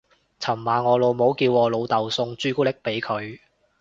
[0.39, 3.37] 尋晚我老母叫我老竇送朱古力俾佢